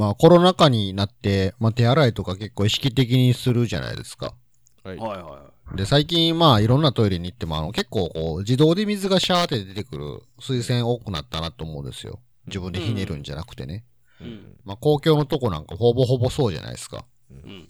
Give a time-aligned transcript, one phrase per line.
[0.00, 4.32] まあコロナ禍になって、まあ手洗いとか結構意識的にするじゃないですか。
[4.82, 4.96] はい。
[4.96, 12.18] はいはで、最近まあいろんなトイレに行ってもあの結構こう自動で水がシャーって出てくる水洗多くなったなと思うんですよ。
[12.46, 13.84] 自分でひねるんじゃなくてね。
[14.22, 14.56] ううんん。
[14.64, 17.04] まあ公共のとこなんかほぼほぼそうじゃないですか。
[17.30, 17.34] い。
[17.34, 17.68] うん。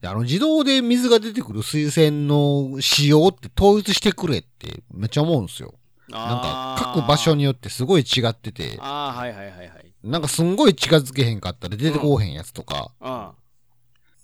[0.00, 5.74] であの自動で水が出てくる水洗の仕様って統一してくれってめっちゃ思うんですよ。
[6.08, 9.94] なんか各場所によってすごい違ってて、ああ、はいはいはいはい。
[10.02, 13.32] なんかすんごい近づけへんかったら出てこうへんやつとか、あ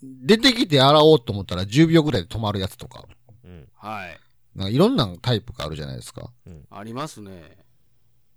[0.02, 3.04] 出てきて洗おうと思ったら10秒ぐらいで止まるやつとか、
[3.44, 3.68] うん。
[3.80, 4.18] あ、はい。
[4.54, 6.30] なんかいろんなタイプがあるじゃないですか。
[6.70, 7.56] ありますね。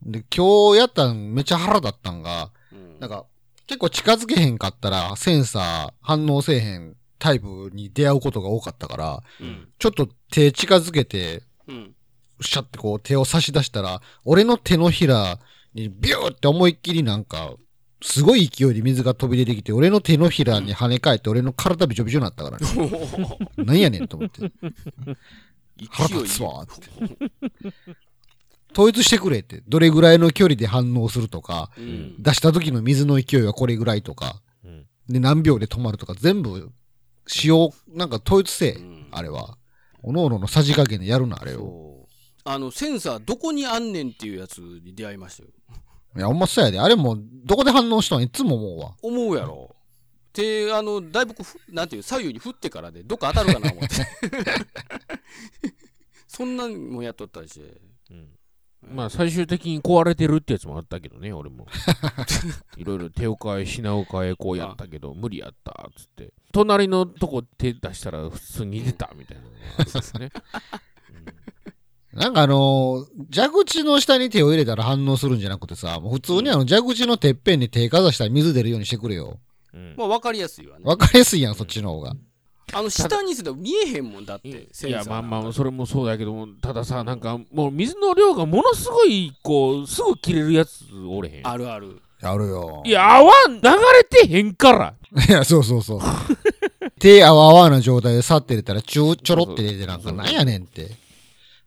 [0.04, 3.00] で、今日やったんめっちゃ腹立ったんが、うん。
[3.00, 3.26] なんか
[3.67, 9.67] 結構近づけへんかったらセンサー反応せえへんタイプに出会うことが多かったから、うん。
[9.78, 11.94] ちょっと手近づけて、うん。
[12.42, 15.40] シャってこう手を差し出したら、俺の手のひら
[15.77, 17.54] にビューって思いっきりなんか、
[18.02, 23.38] すごい勢いで水が飛び出てきて、俺の手のひらに跳ね返って、俺の体びちょびちょになったからね。
[23.58, 24.52] なんやねんと思って。
[25.89, 27.72] 腹立つわって。
[28.73, 29.64] 統一してくれって。
[29.67, 32.16] どれぐらいの距離で反応するとか、うん。
[32.22, 34.86] 出した時の水の勢いはこれぐらいとか、うん。
[35.09, 36.72] で何秒で止まるとか、全部、
[37.25, 39.58] 使用、なんか統一せえ、うんあれは。
[40.03, 42.06] おのおののさじ加減でやるな、あれを。
[42.50, 45.50] あの、センサーどこにあんねんっていうやつに出会いましたよ。
[46.16, 46.80] いや、ほんまそうやで。
[46.80, 48.23] あれも、どこで反応したん？
[48.23, 48.95] いつも思うわ。
[49.02, 49.76] 思うやろ。
[50.31, 53.95] 手、あの、だいぶこうふ、なんていう、左右に振ってからで、どっか当たるかな思って。
[56.28, 57.81] そんなんもやっとったりして。
[58.12, 58.30] うん
[58.89, 61.66] まあ最終的に壊れてるってやつもあったけどね、俺も。
[62.78, 66.32] いろいろ手を変え、品を変え、こうやったけど、無理やった、つって。
[66.54, 70.32] 隣のとこ手出したら普通に出たみたいなのがあるんですね。
[72.18, 79.38] なんかあのー蛇口の下に手を入れたら反応するんじゃなくてさ、もう普通にあの蛇口のてっぺんに手かざしたら水出るようにしてくれよ。
[79.73, 80.86] うんまあ、わかりやすいわね。
[80.86, 82.14] わかりやすいやん、そっちの方が。
[82.73, 92.02] あの、下にすると見えへんもんだって、セいやまあまあそれもそうだけどもたださなんかもう水の量がものすごいこうすぐ切れるやつおれへんあるある。
[92.22, 92.82] あるよ。
[92.83, 94.94] いや泡流れてへんから
[95.30, 96.00] いや、そうそうそう。
[97.00, 100.89] 手あわあわな状態で去って入れたらちょ、ちょろって出てなんかなんやねんって。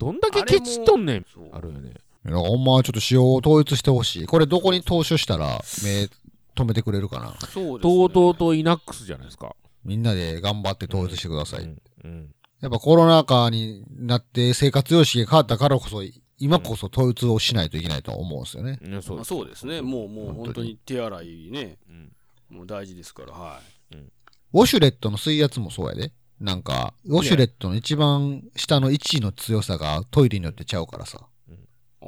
[0.00, 1.92] どんだけケチっとんねんあるよね
[2.26, 4.26] いやほんまはちょっと仕様を統一してほしい。
[4.26, 6.08] これどこに投資したら目
[6.54, 7.34] 止めてくれるかな。
[7.48, 7.94] そうです、ね。
[7.94, 11.64] TOTO とイナックスじゃないですかみんなで頑張って統一してください。
[11.64, 16.02] うんうんやっぱコロナ禍になって生活様式が変わったからこそ、
[16.36, 18.78] 今こそ統一をしないといけないと思うんですよね。
[18.86, 19.80] いやそうまあ、そうですね。
[19.80, 22.12] もう、もう本当に手洗いね、うん
[22.50, 23.60] もう大事ですから、は
[24.52, 26.12] ウォシュレットの水圧もそうやで。
[26.40, 31.18] なんか、ウォシュレットの一番下の位置の強さがトイレによってちゃうからさ。
[31.18, 31.52] い。
[32.02, 32.06] あ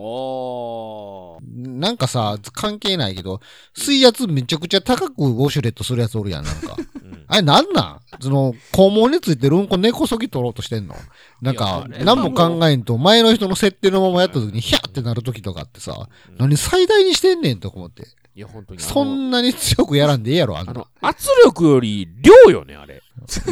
[1.38, 1.38] あ。
[1.54, 3.41] なんかさ、関係ないけど、
[3.76, 6.76] 水圧めちゃくちゃ高くウォシュレットするやつおるやん、なんか。
[6.78, 8.00] うんあれなんなん？
[8.20, 10.94] その、肛門についてるうんこ根こそぎ取ろうとしてんの？
[11.41, 18.03] なんか何も考えんと、前の人の設定のままやった時に、ヒャーってなる時とかってさ、何最大にしてんねんとか思って。
[18.34, 20.87] いや本当にそんなに強くやらんでええやろ、あの。
[21.00, 23.03] 圧力より量よねあれ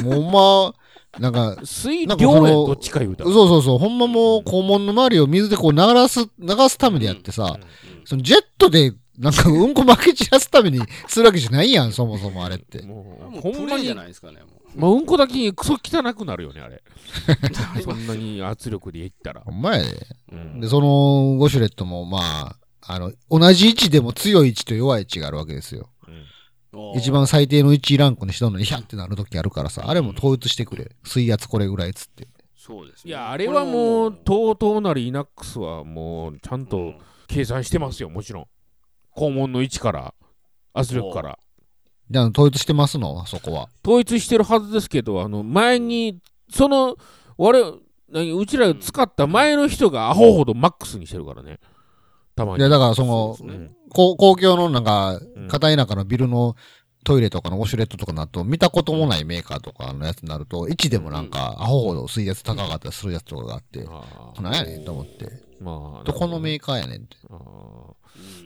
[0.02, 7.58] もうほんま、なんか、水なんかその量やどっちか言うたらそうそうそう、ほんまもう肛門の周りを水でこう流す、流すためでやってさ、
[8.04, 12.80] そのジェットで、なんかうんこ巻き散らすためにするわけじゃないやん、そもそもあれって。
[12.82, 14.80] ももううほんまにじゃないですかね、もう。
[14.80, 16.80] もううんこだけにクソ汚くなるよねあれ
[17.82, 20.06] そんなに圧力でいったらほんまやで。
[20.32, 22.56] うんで、その、ウォシュレットも、まあ、
[22.92, 25.88] あの、同じ位置でも強い位置と弱い位置があるわけですよ。
[26.06, 26.24] うん
[26.94, 30.92] 一番最低の1ランクにしたのに、ヒャンってなるときあるからさ、あれも統一してくれ。
[31.02, 32.28] 水圧これぐらいっつって。
[32.56, 33.08] そうですね。
[33.08, 36.94] いやあれはもうこ TOTO なりイナックスはもうちゃんと
[37.26, 38.46] 計算してますよもちろん
[39.16, 40.14] 肛門の位置から
[40.74, 41.38] 圧力から
[42.10, 43.24] じゃあ、統一してますの？
[43.26, 43.68] そこは。
[43.84, 46.18] 統一してるはずですけどあの前に
[46.50, 46.96] その
[47.38, 47.58] 我
[48.12, 51.60] うちらが使った前の人がアホほどマックスにしてるからね
[52.40, 52.58] たまに。
[52.58, 53.70] いや、だからその、そうですね。
[53.90, 56.56] 公公共のなんかうん、片田舎のビルの
[57.04, 65.50] トイレとかのウォシュレットとかになると、見たこともないメーカーとかのやつになると、位置でもなんか、アホほど水圧高かったりするやつとかがあって、あーなんやねんと思って。
[65.60, 67.16] まあどこのメーーカーやねんって。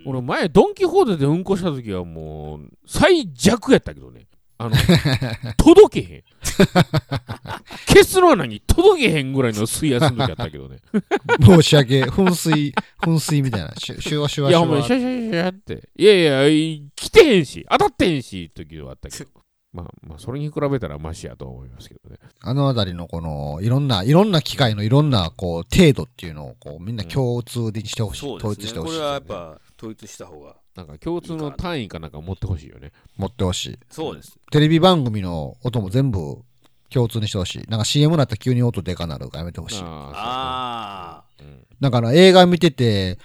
[0.06, 4.26] 俺前ドン・キホーテでうんこした時はもう最弱やったけどね。
[4.58, 4.76] あの
[5.58, 6.22] 届けへん
[7.86, 8.60] 結論は何？
[8.60, 10.78] 届けへんぐらいの水圧の時やったけどね
[11.40, 13.72] 申し訳、噴水、噴水みたいな。
[13.76, 14.80] シュシュワシュワシいやほんまュワ。
[14.80, 19.30] にシャシャシャっていやいやい来てへんし当たってへんし時はあったけど
[19.72, 28.36] まあまあそれに比べたらマシやと思いますけどねあのあたりのこの、いろんな、いろんな機械のいろんな、こう、程度っていうのを、こう、みんな共通でしてほしい。
[28.36, 28.48] うですね。
[28.48, 28.98] これ一してほしい。
[28.98, 32.92] はやっぱ、統一した方がなんか共通の単位かなんか持ってほしいよね。
[33.16, 33.78] 持ってほしい。
[33.90, 36.42] そうですテレビ番組の音も全部
[36.90, 37.62] 共通にしてほしい。
[37.68, 39.82] なんか CM なったら急に音でかなるからやめてほしい。
[39.84, 43.18] ああねだから映画見てて、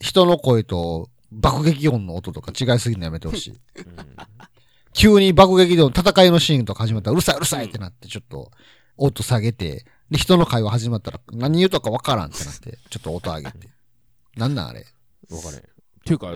[0.00, 3.60] 人の声と爆撃音の音とか違いすぎるのやめてほしい。
[4.92, 8.50] 急に爆撃で戦いのシーンとか始まったらうるさいうるさいってなってちょっと
[8.96, 13.68] 音下げて、で、人の会話始まったら何言うとかわからんってなって、ちょっと音上げて。
[14.36, 14.86] なんなんあれ？
[15.30, 15.62] わかれ
[16.04, 16.26] ていうか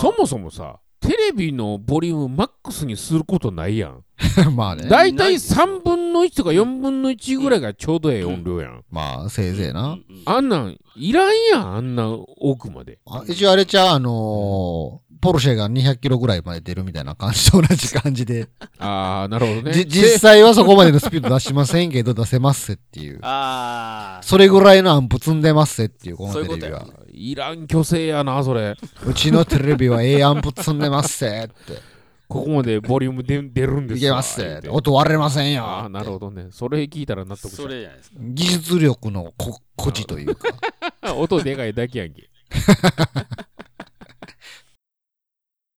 [0.00, 4.04] そもそもさ、テレビのボリュームマックスにすることないやん。
[4.56, 4.88] まあね。
[4.88, 8.84] だいたいないですよ3分の1とか4分の1ぐらいがちょうどええ音量やん。
[8.90, 9.98] まあ、せいぜいな。
[10.24, 12.98] あんなん、いらんやん、あんな奥まで。
[13.06, 18.48] あ一応あれちゃう、あのーポルシェが200キロぐらいまで出るみたいな感じと同じ感じで。
[18.78, 19.72] ああ、なるほどね。
[19.72, 23.18] じ実際はそこまでのスピード出しませんけど、出せますっていう。
[23.22, 26.92] ああそれぐらいのアンプ積んでますっていう、このテレビはいうこ。
[27.12, 28.76] いらん虚勢やな、それ。
[29.06, 31.96] うちのテレビはええアンプ積んでますって。
[32.28, 34.68] ここまでボリュームで出るんですいけますって。
[34.68, 35.62] 音割れませんよ。
[35.62, 36.48] ああ、なるほどね。
[36.50, 40.48] それ聞いたら納得したそれじゃないですか技術力のこ誇示というか。
[41.16, 42.28] 音でかいだけやんけ。